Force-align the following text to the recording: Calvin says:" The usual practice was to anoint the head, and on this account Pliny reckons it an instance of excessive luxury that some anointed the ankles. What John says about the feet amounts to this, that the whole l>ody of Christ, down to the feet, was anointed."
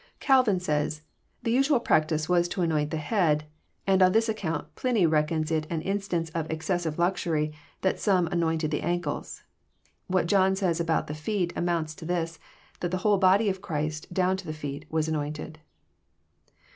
Calvin 0.19 0.59
says:" 0.59 1.03
The 1.43 1.51
usual 1.51 1.79
practice 1.79 2.27
was 2.27 2.47
to 2.47 2.63
anoint 2.63 2.89
the 2.89 2.97
head, 2.97 3.43
and 3.85 4.01
on 4.01 4.13
this 4.13 4.27
account 4.27 4.73
Pliny 4.73 5.05
reckons 5.05 5.51
it 5.51 5.67
an 5.69 5.83
instance 5.83 6.31
of 6.31 6.49
excessive 6.49 6.97
luxury 6.97 7.53
that 7.81 7.99
some 7.99 8.25
anointed 8.29 8.71
the 8.71 8.81
ankles. 8.81 9.43
What 10.07 10.25
John 10.25 10.55
says 10.55 10.79
about 10.79 11.05
the 11.05 11.13
feet 11.13 11.53
amounts 11.55 11.93
to 11.93 12.05
this, 12.05 12.39
that 12.79 12.89
the 12.89 12.97
whole 13.05 13.19
l>ody 13.19 13.47
of 13.47 13.61
Christ, 13.61 14.11
down 14.11 14.37
to 14.37 14.47
the 14.47 14.53
feet, 14.57 14.85
was 14.89 15.07
anointed." 15.07 15.59